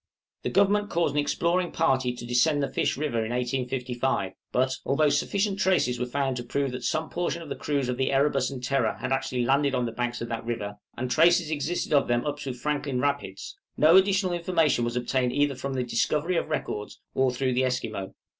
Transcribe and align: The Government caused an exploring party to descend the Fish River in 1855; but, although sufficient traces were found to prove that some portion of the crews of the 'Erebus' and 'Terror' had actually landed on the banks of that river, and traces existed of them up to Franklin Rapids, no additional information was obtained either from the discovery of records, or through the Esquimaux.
The 0.41 0.49
Government 0.49 0.89
caused 0.89 1.13
an 1.13 1.19
exploring 1.21 1.71
party 1.71 2.11
to 2.11 2.25
descend 2.25 2.63
the 2.63 2.73
Fish 2.73 2.97
River 2.97 3.23
in 3.23 3.29
1855; 3.31 4.31
but, 4.51 4.77
although 4.83 5.09
sufficient 5.09 5.59
traces 5.59 5.99
were 5.99 6.07
found 6.07 6.37
to 6.37 6.43
prove 6.43 6.71
that 6.71 6.83
some 6.83 7.07
portion 7.11 7.43
of 7.43 7.49
the 7.49 7.55
crews 7.55 7.87
of 7.87 7.97
the 7.97 8.11
'Erebus' 8.11 8.49
and 8.49 8.63
'Terror' 8.63 8.97
had 8.99 9.11
actually 9.11 9.45
landed 9.45 9.75
on 9.75 9.85
the 9.85 9.91
banks 9.91 10.19
of 10.19 10.27
that 10.29 10.43
river, 10.43 10.77
and 10.97 11.11
traces 11.11 11.51
existed 11.51 11.93
of 11.93 12.07
them 12.07 12.25
up 12.25 12.39
to 12.39 12.51
Franklin 12.51 12.99
Rapids, 12.99 13.55
no 13.77 13.95
additional 13.95 14.33
information 14.33 14.83
was 14.83 14.95
obtained 14.95 15.33
either 15.33 15.53
from 15.53 15.75
the 15.75 15.83
discovery 15.83 16.35
of 16.35 16.49
records, 16.49 16.99
or 17.13 17.29
through 17.29 17.53
the 17.53 17.63
Esquimaux. 17.63 18.15